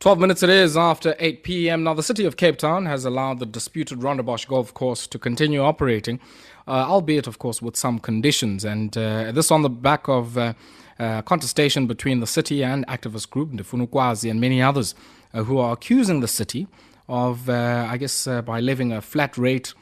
[0.00, 1.82] 12 minutes it is after 8 p.m.
[1.82, 5.60] Now, the city of Cape Town has allowed the disputed Rondebosch golf course to continue
[5.60, 6.20] operating,
[6.68, 8.64] uh, albeit, of course, with some conditions.
[8.64, 10.52] And uh, this on the back of uh,
[11.00, 14.94] uh contestation between the city and activist group Ndifuna Ukwazi and many others
[15.34, 16.68] uh, who are accusing the city
[17.08, 19.74] of, uh, I guess, by levying a flat rate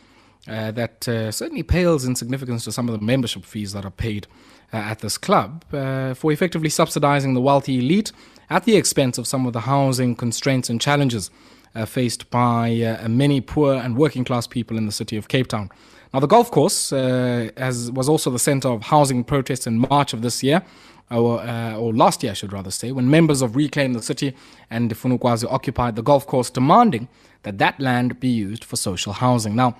[0.46, 4.26] that certainly pales in significance to some of the membership fees that are paid
[4.72, 8.12] at this club for effectively subsidizing the wealthy elite
[8.50, 11.30] at the expense of some of the housing constraints and challenges
[11.74, 15.48] uh, faced by uh, many poor and working class people in the city of Cape
[15.48, 15.70] Town.
[16.14, 20.12] Now, the golf course uh, has, was also the center of housing protests in March
[20.12, 20.62] of this year.
[21.08, 24.34] Or, uh, or, last year, I should rather say, when members of Reclaim the City
[24.70, 27.06] and Ndifuna Ukwazi occupied the golf course, demanding
[27.44, 29.54] that that land be used for social housing.
[29.54, 29.76] Now,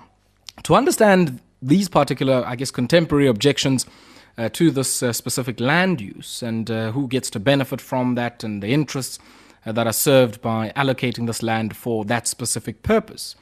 [0.63, 3.85] to understand these particular, I guess, contemporary objections
[4.37, 8.43] uh, to this uh, specific land use and uh, who gets to benefit from that
[8.43, 9.19] and the interests
[9.65, 13.35] uh, that are served by allocating this land for that specific purpose.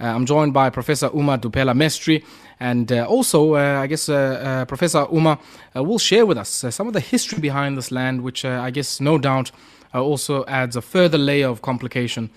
[0.00, 2.24] Uh, I'm joined by Professor Uma Dhupelia-Mesthrie,
[2.60, 4.06] and uh, also, I guess,
[4.66, 5.38] Professor Uma
[5.74, 9.18] will share with us some of the history behind this land, which I guess, no
[9.18, 9.50] doubt,
[9.92, 12.30] also adds a further layer of complication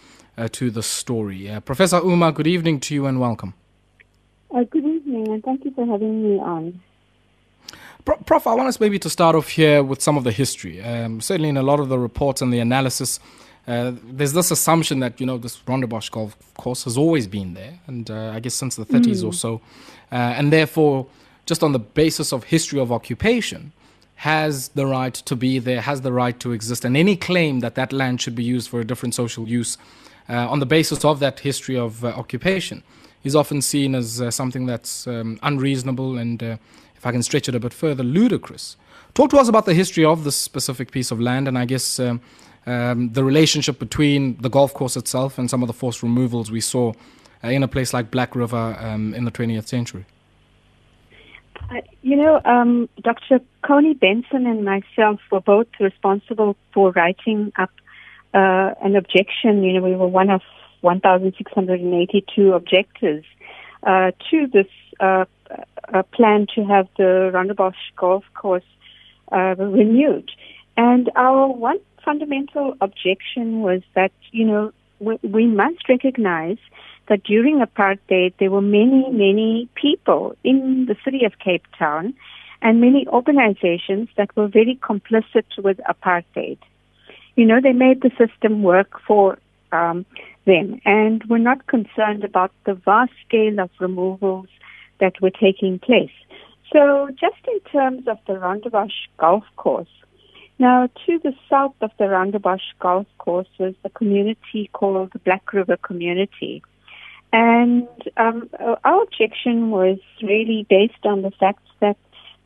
[0.52, 1.52] to the story.
[1.66, 3.54] Professor Uma, good evening to you and welcome.
[4.52, 6.80] good evening, and thank you for having me on.
[8.06, 10.80] Prof, I want us maybe to start off here with some of the history.
[10.82, 13.20] Um, certainly, in a lot of the reports and the analysis,
[13.68, 17.80] uh, there's this assumption that you know this Rondebosch golf course has always been there,
[17.88, 19.28] and uh, I guess since the 30s mm.
[19.28, 19.60] or so,
[20.12, 21.08] uh, and therefore,
[21.48, 23.72] just on the basis of history of occupation,
[24.18, 27.74] has the right to be there, has the right to exist, and any claim that
[27.74, 29.80] that land should be used for a different social use,
[30.30, 32.84] uh, on the basis of that history of uh, occupation,
[33.24, 36.60] is often seen as uh, something that's um, unreasonable and
[37.06, 38.78] I can stretch it a bit further, ludicrous.
[39.14, 42.00] Talk to us about the history of this specific piece of land and I guess
[42.00, 42.20] um,
[42.66, 46.60] um, the relationship between the golf course itself and some of the forced removals we
[46.60, 46.94] saw
[47.44, 50.06] uh, in a place like Black River um, in the 20th century.
[51.70, 53.40] Uh, you know, um, Dr.
[53.64, 57.72] Koni Benson and myself were both responsible for writing up
[58.34, 59.64] uh, an objection.
[59.64, 60.42] You know, we were one of
[60.82, 63.24] 1,682 objectors
[63.84, 64.68] uh, to this
[65.94, 68.64] uh, plan to have the Rondebosch golf course
[69.32, 70.32] uh, renewed.
[70.78, 76.58] And our one fundamental objection was that, you know, we, we must recognize
[77.08, 82.14] that during apartheid there were many, many people in the city of Cape Town
[82.62, 86.58] and many organizations that were very complicit with apartheid.
[87.36, 89.38] You know, they made the system work for
[89.72, 90.06] um,
[90.46, 94.48] them and were not concerned about the vast scale of removals
[95.00, 96.12] that were taking place.
[96.74, 99.88] So, just in terms of the Rondebosch Golf Course,
[100.58, 105.54] now to the south of the Rondebosch Golf Course was a community called the Black
[105.54, 106.64] River Community.
[107.34, 108.50] And um,
[108.84, 111.98] our objection was really based on the fact that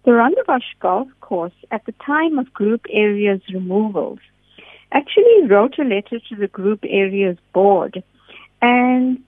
[0.03, 4.19] the Rondebosch Golf Course, at the time of group areas removals,
[4.91, 8.03] actually wrote a letter to the group areas board
[8.61, 9.19] and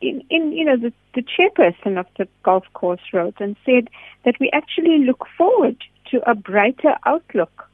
[0.00, 3.88] in, in you know the, the chairperson of the golf course wrote and said
[4.24, 5.76] that we actually look forward
[6.10, 7.68] to a brighter outlook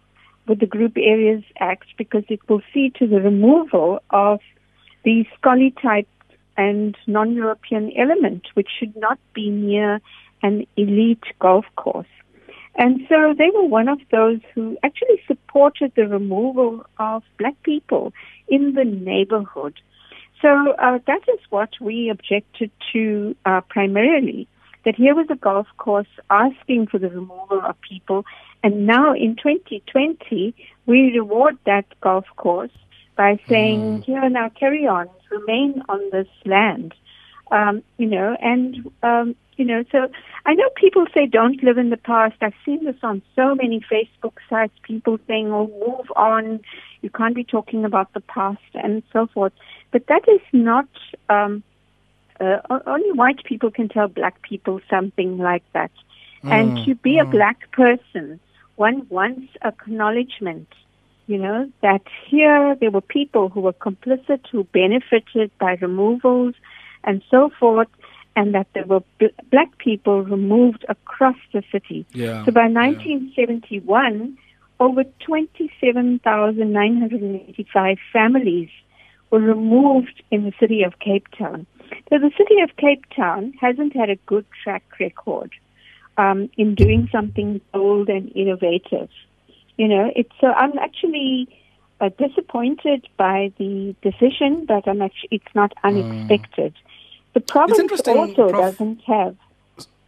[0.46, 4.40] with the Group Areas Act because it will see to the removal of
[5.04, 6.08] the skollie type
[6.56, 10.00] and non-European element, which should not be near
[10.42, 12.06] an elite golf course.
[12.74, 18.12] And so they were one of those who actually supported the removal of black people
[18.48, 19.74] in the neighborhood
[20.42, 24.48] so uh, that is what we objected to uh, primarily.
[24.84, 28.24] That here was a golf course asking for the removal of people,
[28.64, 30.54] and now in 2020
[30.86, 32.76] we reward that golf course
[33.16, 34.04] by saying, mm.
[34.04, 36.94] "Here now, carry on, remain on this land."
[37.52, 40.08] Um, you know, and um, you know, so
[40.46, 42.36] I know people say don't live in the past.
[42.40, 44.72] I've seen this on so many Facebook sites.
[44.82, 46.60] People saying, "Oh, move on.
[47.02, 49.52] You can't be talking about the past," and so forth.
[49.90, 50.88] But that is not.
[51.28, 51.62] Um,
[52.40, 55.92] uh, only white people can tell black people something like that.
[56.42, 57.22] Mm, and to be mm.
[57.22, 58.40] a black person,
[58.76, 60.68] one wants acknowledgement.
[61.26, 66.54] You know that here there were people who were complicit, who benefited by removals
[67.04, 67.88] and so forth,
[68.36, 72.06] and that there were bl- black people removed across the city.
[72.12, 74.26] Yeah, so by 1971, yeah.
[74.80, 78.68] over 27,985 families
[79.30, 81.66] were removed in the city of Cape Town.
[82.10, 85.50] So the city of Cape Town hasn't had a good track record
[86.16, 89.08] um, in doing something bold and innovative.
[89.76, 91.48] You know, it's so I'm actually
[92.00, 95.88] uh, disappointed by the decision, but I'm actually, it's not Hmm.
[95.88, 96.74] unexpected.
[97.34, 98.78] The province interesting, also Prof.
[98.78, 99.36] doesn't have.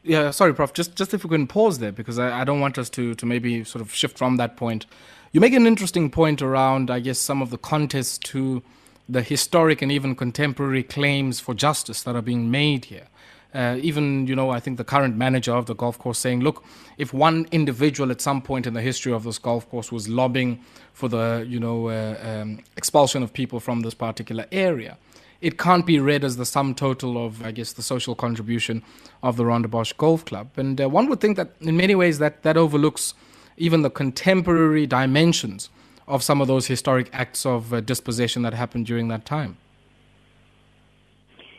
[0.03, 0.73] Yeah, sorry, Prof.
[0.75, 3.27] Just just if we can pause there because I, I don't want us to to
[3.27, 4.87] maybe sort of shift from that point.
[5.33, 8.63] You make an interesting point around, I guess, some of the contests to
[9.09, 13.09] the historic and even contemporary claims for justice that are being made here.
[13.55, 16.65] Uh, even, you know, I think the current manager of the golf course saying, look,
[16.99, 20.61] if one individual at some point in the history of this golf course was lobbying
[20.93, 24.99] for the, you know, uh, um, expulsion of people from this particular area,
[25.45, 28.83] it can't be read as the sum total of, I guess, the social contribution
[29.23, 30.49] of the Rondebosch Golf Club.
[30.57, 33.13] And uh, one would think that in many ways that, that overlooks
[33.59, 35.69] even the contemporary dimensions
[36.09, 39.59] of some of those historic acts of uh, dispossession that happened during that time.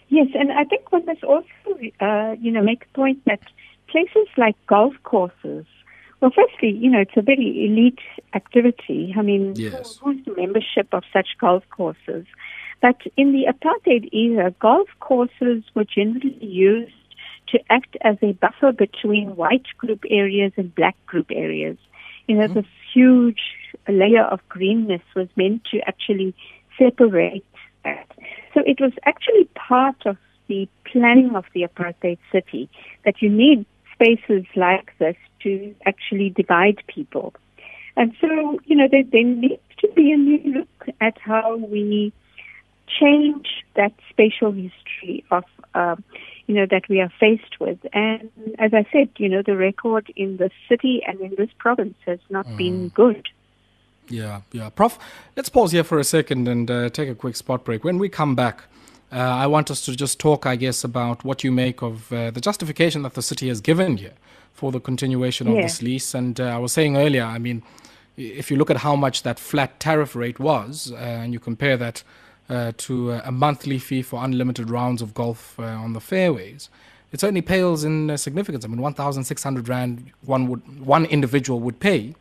[0.09, 1.45] Yes, and I think one must also,
[1.99, 3.39] uh, you know, make a point that
[3.87, 5.65] places like golf courses,
[6.21, 7.99] well, firstly, you know, it's a very elite
[8.33, 9.13] activity.
[9.15, 9.99] I mean, Yes.
[10.01, 12.25] who's the membership of such golf courses?
[12.81, 16.94] But in the apartheid era, golf courses were generally used
[17.48, 21.77] to act as a buffer between white group areas and black group areas.
[22.27, 22.54] You know, mm-hmm.
[22.54, 23.42] this huge
[23.88, 26.33] layer of greenness was meant to actually
[26.77, 27.45] separate
[27.83, 28.07] that.
[28.54, 30.18] So it was actually part of
[30.48, 32.69] the planning of the apartheid city
[33.04, 37.33] that you need spaces like this to actually divide people.
[37.98, 42.12] And so, you know, there, there needs to be a new look at how we
[42.87, 45.43] change that spatial history of,
[45.73, 46.03] um,
[46.47, 47.79] you know, that we are faced with.
[47.93, 48.29] And
[48.59, 52.19] as I said, you know, the record in the city and in this province has
[52.29, 53.27] not been good.
[54.07, 54.69] Yeah, yeah.
[54.69, 54.99] Prof,
[55.35, 57.83] let's pause here for a second and uh, take a quick spot break.
[57.83, 58.65] When we come back,
[59.11, 62.31] uh, I want us to just talk, I guess, about what you make of uh,
[62.31, 64.13] the justification that the city has given here
[64.53, 65.63] for the continuation of Yeah.
[65.63, 66.13] this lease.
[66.13, 67.63] And uh, I was saying earlier, I mean,
[68.17, 71.75] if you look at how much that flat tariff rate was, uh, and you compare
[71.77, 72.03] that
[72.50, 76.69] uh, to uh, a monthly fee for unlimited rounds of golf uh, on the fairways,
[77.12, 78.65] it certainly pales in uh, significance.
[78.65, 82.15] I mean, 1,600 rand one would one individual would pay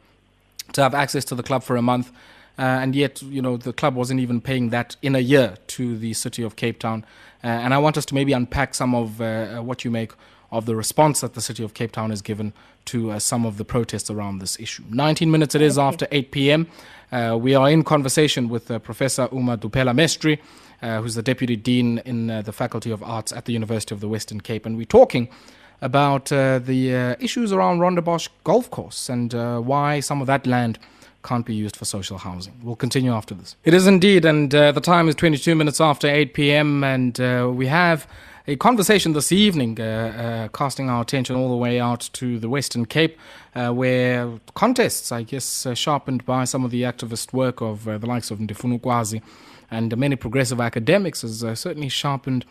[0.73, 2.11] to have access to the club for a month.
[2.57, 5.99] Uh, and yet, you know, the club wasn't even paying that in a year to
[5.99, 7.05] the city of Cape Town.
[7.43, 10.13] Uh, and I want us to maybe unpack some of uh, what you make
[10.51, 12.53] of the response that the city of Cape Town has given
[12.87, 14.85] to uh, some of the protests around this issue.
[14.91, 16.67] 19 minutes it is after 8 p.m.
[17.11, 20.39] Uh, we are in conversation with uh, Professor Uma Dhupelia-Mesthrie,
[20.83, 24.01] uh, who's the Deputy Dean in uh, the Faculty of Arts at the University of
[24.01, 24.67] the Western Cape.
[24.67, 25.29] And we're talking
[25.81, 30.47] about uh, the uh, issues around Rondebosch Golf Course and uh, why some of that
[30.47, 30.79] land
[31.23, 32.55] can't be used for social housing.
[32.63, 33.57] We'll continue after this.
[33.65, 37.51] It is indeed, and uh, the time is 22 minutes after 8 p.m., and uh,
[37.53, 38.07] we have
[38.47, 42.49] a conversation this evening, uh, uh, casting our attention all the way out to the
[42.49, 43.19] Western Cape,
[43.55, 47.97] uh, where contests, I guess, uh, sharpened by some of the activist work of uh,
[47.97, 49.23] the likes of Ndifuna Ukwazi
[49.71, 52.45] and many progressive academics, has uh, certainly sharpened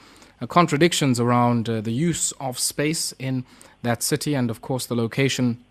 [0.48, 3.46] contradictions around the use of space in
[3.84, 5.63] that city and, of course, the location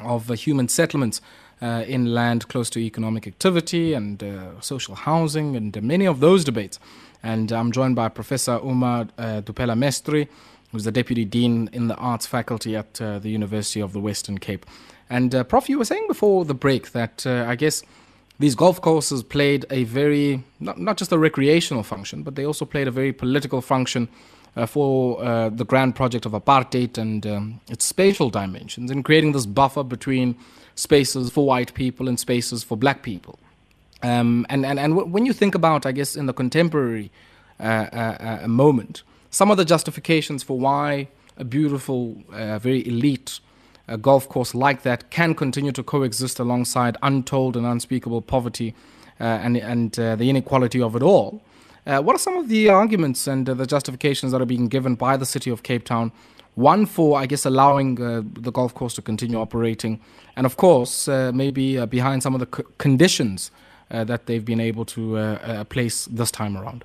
[0.00, 1.20] of human settlements
[1.60, 6.20] uh, in land close to economic activity and uh, social housing and uh, many of
[6.20, 6.78] those debates.
[7.26, 10.28] And I'm joined by Professor Uma uh, Dhupelia-Mesthrie,
[10.70, 14.38] who's the Deputy Dean in the Arts Faculty at uh, the University of the Western
[14.38, 14.64] Cape.
[15.10, 17.82] And, uh, Prof, you were saying before the break that uh, I guess
[18.38, 22.64] these golf courses played a very, not, not just a recreational function, but they also
[22.64, 24.08] played a very political function
[24.54, 29.32] uh, for uh, the grand project of apartheid and um, its spatial dimensions in creating
[29.32, 30.36] this buffer between
[30.76, 33.36] spaces for white people and spaces for black people.
[34.06, 37.10] Um, and and, and w- when you think about, I guess, in the contemporary
[37.58, 43.40] uh, uh, uh, moment, some of the justifications for why a beautiful, uh, very elite
[43.88, 48.74] uh, golf course like that can continue to coexist alongside untold and unspeakable poverty
[49.20, 51.42] uh, and, and the inequality of it all.
[51.84, 55.26] What are some of the arguments and the justifications that are being given by the
[55.26, 56.10] city of Cape Town?
[56.56, 60.00] One for, I guess, allowing the golf course to continue operating,
[60.36, 63.50] and of course, maybe behind some of the c- conditions
[63.90, 66.84] that they've been able to uh, uh, place this time around.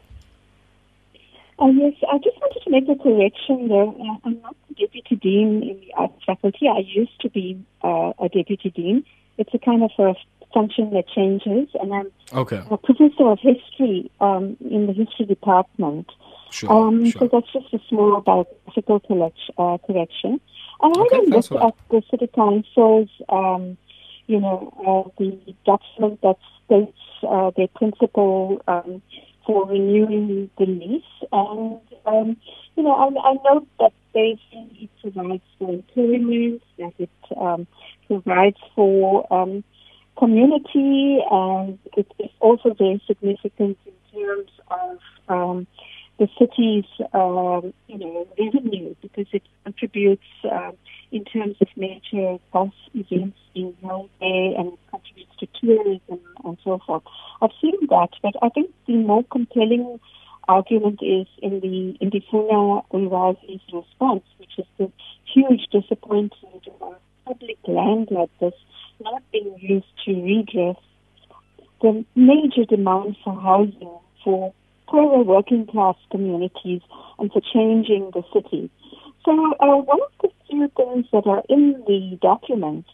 [1.59, 3.83] Oh, yes, I just wanted to make a correction there.
[3.87, 6.67] Uh, I'm not the deputy dean in the arts faculty.
[6.67, 9.05] I used to be uh, a deputy dean.
[9.37, 10.15] It's a kind of a
[10.53, 16.11] function that changes, and I'm Okay, a professor of history um, in the history department.
[16.49, 16.71] sure.
[16.71, 17.21] Um, sure.
[17.21, 20.41] So that's just a small biographical uh, correction.
[20.81, 23.77] I had Okay, a look at the city council's, um,
[24.27, 26.37] you know, uh, the document that
[26.71, 26.97] states
[27.27, 29.01] uh, their principle um,
[29.45, 32.37] for renewing the lease, and um,
[32.75, 37.67] you know, I, I note that say it provides for employment, that it um,
[38.07, 39.63] provides for um,
[40.17, 45.67] community, and it is also very significant in terms of um,
[46.19, 50.73] the city's um, you know revenue because it contributes um,
[51.11, 53.37] in terms of major golf events
[53.83, 57.03] held there and contributes to tourism and so forth.
[57.41, 59.99] I've seen that, but I think the more compelling
[60.47, 64.91] argument is in the Ndifuna Ukwazi's response, which is the
[65.33, 68.53] huge disappointment of public land like this
[69.01, 70.77] not being used to redress
[71.81, 74.53] the major demand for housing for
[74.87, 76.81] poorer working class communities
[77.17, 78.69] and for changing the city.
[79.25, 82.85] So uh, one of the few things that are in the document,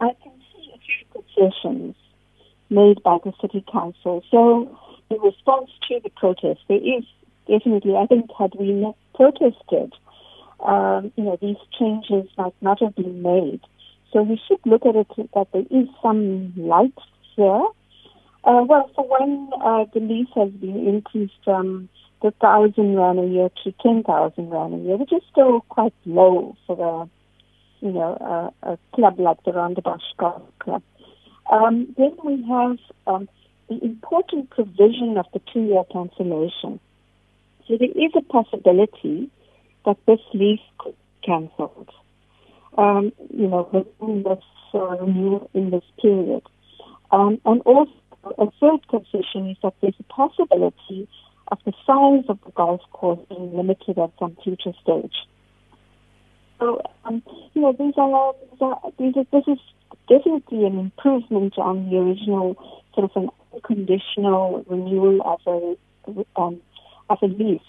[0.00, 1.94] I can see a few concessions
[2.70, 4.22] made by the city council.
[4.30, 4.76] So
[5.10, 7.04] in response to the protest, there is
[7.46, 9.92] definitely, I think, had we not protested,
[10.60, 13.60] um, you know, these changes might not have been made.
[14.12, 16.98] So we should look at it that there is some light
[17.36, 17.66] here.
[18.44, 21.88] Uh, well, for one, uh, the lease has been increased from
[22.22, 25.94] the thousand rand a year to ten thousand rand a year, which is still quite
[26.04, 30.82] low for a, you know, a, a club like the Rondebosch Golf Club.
[31.50, 33.28] Um, then we have um,
[33.68, 36.80] the important provision of the two-year cancellation.
[37.66, 39.30] So there is a possibility
[39.84, 41.90] that this lease could be cancelled
[42.78, 44.44] um, you know, within this
[44.74, 44.96] uh,
[45.54, 46.42] in this period.
[47.10, 47.92] Um, and also,
[48.38, 51.08] a third concession is that there's a possibility
[51.48, 55.14] of the size of the golf course being limited at some future stage.
[56.58, 57.22] So, um,
[57.54, 59.58] you know, these are, these are, these are, this is
[60.08, 62.56] definitely an improvement on the original
[62.94, 66.60] sort of an unconditional renewal of a, um,
[67.10, 67.60] of a lease.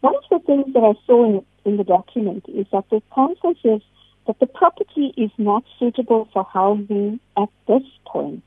[0.00, 3.54] One of the things that I saw in, in the document is that the council
[3.62, 3.80] says
[4.26, 8.44] that the property is not suitable for housing at this point.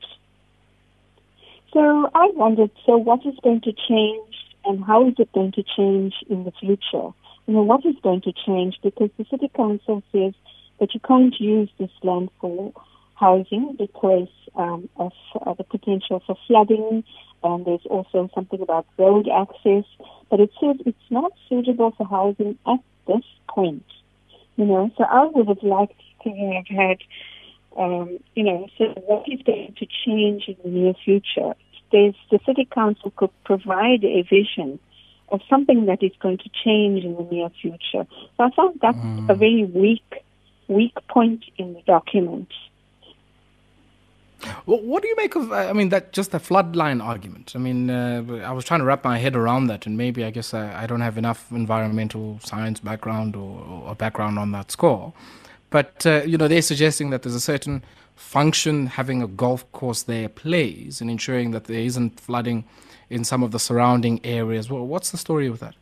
[1.72, 4.34] So I wondered, so what is going to change
[4.66, 7.10] and how is it going to change in the future?
[7.46, 8.78] You know, what is going to change?
[8.82, 10.32] Because the city council says
[10.80, 12.72] that you can't use this land for
[13.14, 15.12] housing because um, of
[15.44, 17.04] uh, the potential for flooding,
[17.42, 19.84] and there's also something about road access.
[20.30, 23.84] But it says it's not suitable for housing at this point.
[24.56, 26.98] You know, so I would have liked to have had,
[27.76, 31.54] um, you know, so what is going to change in the near future?
[31.92, 34.78] There's, the city council could provide a vision
[35.28, 38.06] of something that is going to change in the near future.
[38.36, 39.28] So I thought that's mm.
[39.28, 40.24] a very weak,
[40.68, 42.48] weak point in the document.
[44.66, 45.52] Well, what do you make of?
[45.52, 47.52] I mean, that just the floodline argument.
[47.54, 50.30] I mean, uh, I was trying to wrap my head around that, and maybe I
[50.30, 55.14] guess I, I don't have enough environmental science background or, or background on that score.
[55.70, 57.82] But uh, you know, they're suggesting that there's a certain
[58.14, 62.64] function having a golf course there plays in ensuring that there isn't flooding
[63.10, 64.70] in some of the surrounding areas.
[64.70, 65.74] Well, what's the story with that?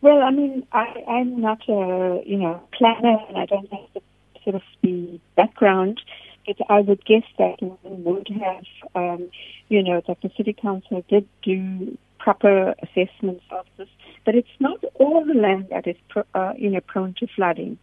[0.00, 4.00] Well, I mean, I, I'm not a you know planner, and I don't have the
[4.44, 6.00] sort of the background
[6.46, 9.30] but I would guess that we would have, um,
[9.68, 13.88] you know, that the city council did do proper assessments of this.
[14.24, 15.96] But it's not all the land that is,
[16.34, 17.78] uh, you know, prone to flooding.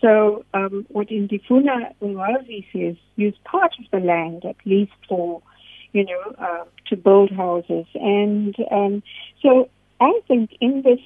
[0.00, 5.42] So um, what Ndifuna Ukwazi says, use part of the land at least for,
[5.92, 7.86] you know, uh, to build houses.
[7.94, 9.02] And um,
[9.42, 11.00] so I think in this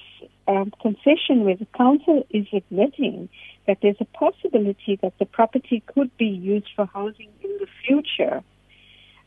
[0.49, 3.29] um, concession where the council is admitting
[3.67, 8.43] that there's a possibility that the property could be used for housing in the future,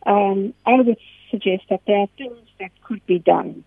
[0.05, 0.97] um, I would
[1.31, 3.63] suggest that there are things that could be done.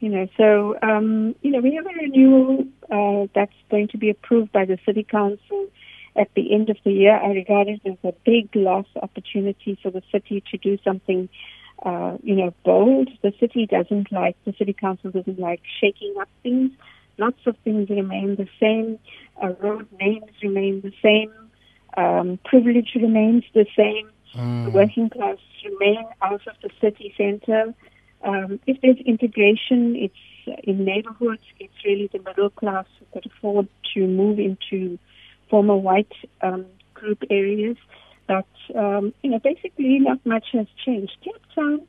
[0.00, 4.10] You know, so um, you know we have a renewal uh, that's going to be
[4.10, 5.66] approved by the city council
[6.16, 7.16] at the end of the year.
[7.16, 11.28] I regard it as a big loss opportunity for the city to do something
[11.82, 13.08] uh, you know, bold.
[13.22, 16.72] The city doesn't like, the city council doesn't like shaking up things.
[17.18, 18.98] Lots of things remain the same.
[19.42, 21.32] Uh, road names remain the same.
[21.96, 24.10] Um, privilege remains the same.
[24.34, 24.66] Mm.
[24.66, 27.74] The working class remain out of the city center.
[28.22, 30.14] Um, if there's integration, it's
[30.64, 31.42] in neighborhoods.
[31.58, 34.98] It's really the middle class who could afford to move into
[35.48, 36.12] former white
[36.42, 37.76] um, group areas.
[38.26, 41.12] But um, you know, basically, not much has changed.
[41.24, 41.80] Cape Town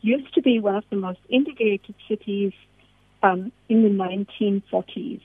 [0.00, 2.52] used to be one of the most integrated cities
[3.22, 5.20] um, in the 1940s.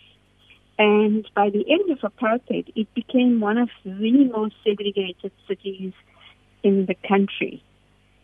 [0.77, 5.93] And by the end of apartheid, it became one of the most segregated cities
[6.63, 7.63] in the country.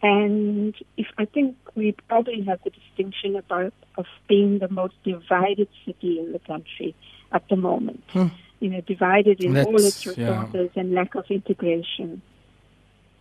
[0.03, 5.67] And if I think we probably have the distinction about of being the most divided
[5.86, 6.96] city in the country
[7.31, 8.03] at the moment.
[8.10, 8.27] Hmm.
[8.60, 10.81] You know, divided in That's, all its resources yeah.
[10.81, 12.22] and lack of integration.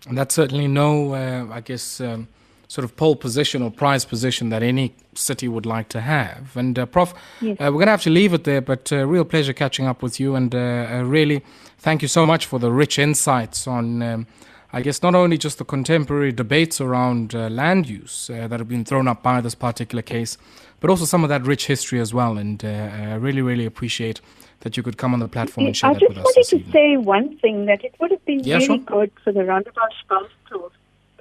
[0.06, 2.28] And that's certainly no, uh, I guess, um,
[2.68, 6.56] sort of pole position or prize position that any city would like to have.
[6.56, 7.56] And, uh, Prof, Yes.
[7.58, 10.02] uh, we're going to have to leave it there, but uh, real pleasure catching up
[10.02, 10.34] with you.
[10.34, 11.42] And uh, uh, really,
[11.78, 14.26] thank you so much for the rich insights on, um,
[14.72, 18.68] I guess, not only just the contemporary debates around uh, land use uh, that have
[18.68, 20.38] been thrown up by this particular case,
[20.78, 22.38] but also some of that rich history as well.
[22.38, 24.20] And uh, I really, really appreciate
[24.60, 26.24] that you could come on the platform and share I that just with us.
[26.24, 26.72] wanted to evening.
[26.72, 28.78] say one thing that it would have been Yeah, really sure.
[28.78, 30.72] good for the Rondebosch Golf Club,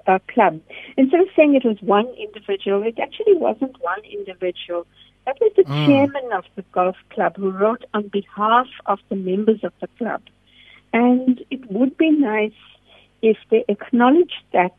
[0.06, 0.60] uh, Club.
[0.98, 4.86] Instead of saying it was one individual, it actually wasn't one individual.
[5.26, 5.86] That was the Mm.
[5.86, 10.22] chairman of the golf club who wrote on behalf of the members of the club.
[10.94, 12.52] And it would be nice
[13.22, 14.76] if they acknowledge that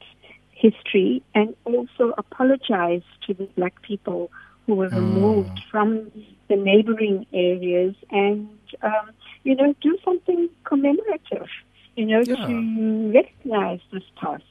[0.52, 4.30] history and also apologize to the black people
[4.66, 6.10] who were removed from
[6.48, 8.48] the neighboring areas and,
[8.82, 9.10] um,
[9.44, 11.48] you know, do something commemorative,
[11.96, 12.46] you know, Yeah.
[12.46, 14.44] to recognize this past.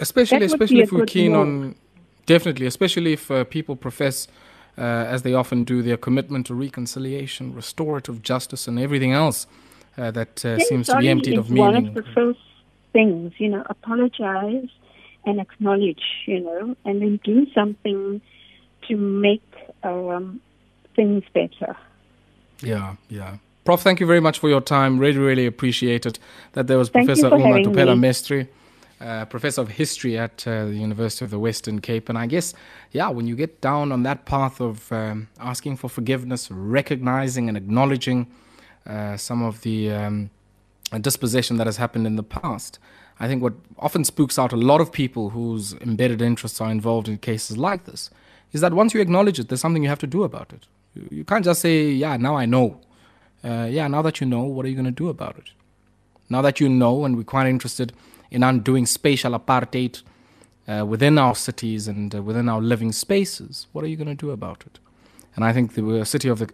[0.00, 1.74] especially That especially if we're keen on
[2.26, 4.28] definitely especially if uh, people profess
[4.76, 4.82] uh,
[5.14, 9.46] as they often do their commitment to reconciliation restorative justice and everything else
[9.96, 12.40] uh, that uh, seems to be emptied of one meaning of the first
[12.96, 14.70] things, you know, apologize
[15.26, 18.20] and acknowledge, you know, and then do something
[18.86, 19.48] to make
[19.82, 20.40] um,
[20.96, 21.72] things better.
[22.62, 26.18] yeah yeah prof thank you very much for your time really really appreciate it
[26.52, 28.08] that there was Thank professor uma tupela me.
[28.08, 28.48] mestri
[29.00, 32.08] uh, professor of history at uh, the University of the Western Cape.
[32.08, 32.54] And I guess,
[32.92, 37.58] yeah, when you get down on that path of um, asking for forgiveness, recognizing and
[37.58, 38.26] acknowledging
[38.86, 40.30] uh, some of the um,
[40.98, 42.78] dispossession that has happened in the past,
[43.18, 47.08] I think what often spooks out a lot of people whose embedded interests are involved
[47.08, 48.10] in cases like this
[48.52, 50.66] is that once you acknowledge it, there's something you have to do about it.
[51.10, 52.80] You, can't just say, yeah, now I know.
[53.44, 55.50] Uh, yeah, now that you know, what are you going to do about it?
[56.28, 57.92] Now that you know, and we're quite interested
[58.30, 60.02] in undoing spatial apartheid
[60.66, 64.14] uh, within our cities and uh, within our living spaces, what are you going to
[64.14, 64.78] do about it?
[65.34, 66.48] And I think the city of the,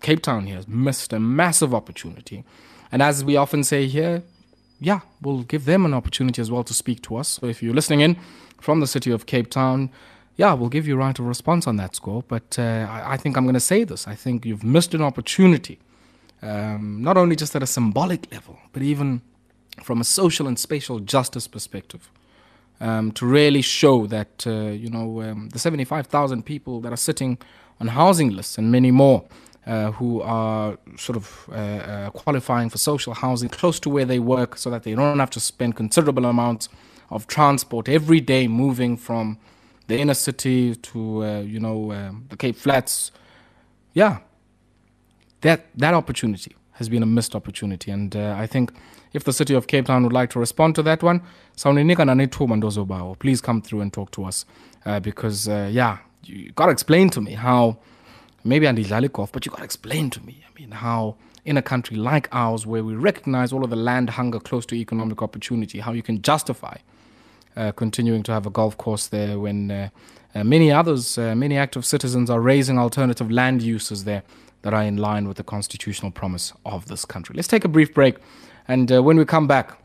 [0.00, 2.44] Cape Town here has missed a massive opportunity.
[2.90, 4.22] And as we often say here,
[4.80, 7.28] yeah, we'll give them an opportunity as well to speak to us.
[7.28, 8.16] So if you're listening in
[8.60, 9.90] from the city of Cape Town,
[10.36, 12.22] yeah, we'll give you right of response on that score.
[12.26, 14.06] But uh, I, I think I'm going to say this.
[14.06, 15.80] I think you've missed an opportunity,
[16.42, 19.20] um, not only just at a symbolic level, but even
[19.82, 22.10] from a social and spatial justice perspective,
[22.80, 27.38] um, to really show that uh, you know um, the 75,000 people that are sitting
[27.80, 29.24] on housing lists and many more
[29.66, 34.18] uh, who are sort of uh, uh, qualifying for social housing close to where they
[34.18, 36.70] work, so that they don't have to spend considerable amounts
[37.10, 39.38] of transport every day moving from
[39.86, 41.92] the inner city to uh, you know
[42.30, 43.10] the Cape Flats.
[43.92, 44.18] Yeah,
[45.42, 48.72] that that opportunity has been a missed opportunity, and I think
[49.12, 51.20] if the city of Cape Town would like to respond to that one.
[53.18, 54.46] Please come through and talk to us,
[55.02, 57.76] because yeah, you got to explain to me how.
[58.44, 60.44] Maybe andidlali golf, but you got to explain to me.
[60.48, 64.10] I mean, how in a country like ours, where we recognize all of the land
[64.10, 66.76] hunger close to economic opportunity, how you can justify
[67.56, 69.88] uh, continuing to have a golf course there when uh,
[70.34, 74.22] uh, many others, uh, many active citizens are raising alternative land uses there
[74.62, 77.34] that are in line with the constitutional promise of this country.
[77.34, 78.16] Let's take a brief break.
[78.68, 79.78] And uh, when we come back,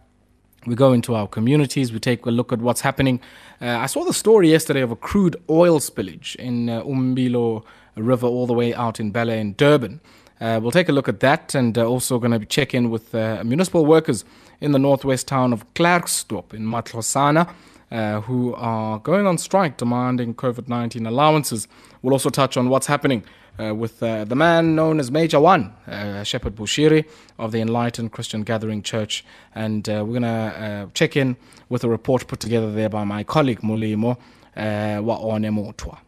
[0.66, 3.20] we go into our communities, we take a look at what's happening.
[3.62, 7.64] Uh, I saw the story yesterday of a crude oil spillage in Umbilo
[7.96, 10.02] River all the way out in Bella in Durban.
[10.42, 13.14] Uh, we'll take a look at that and uh, also going to check in with
[13.16, 14.26] uh, municipal workers
[14.60, 17.50] in the northwest town of Klerksdorp in Matlosana.
[17.92, 21.68] Uh, who are going on strike demanding COVID 19 allowances.
[22.02, 23.24] We'll also touch on what's happening
[23.60, 25.76] uh, with uh, the man known as Major One,
[26.24, 27.06] Shepherd Bushiri
[27.38, 29.24] of the Enlightened Christian Gathering Church.
[29.54, 31.38] And we're going to check in
[31.70, 34.18] with a report put together there by my colleague Mulimo
[34.58, 36.03] uh, Waone.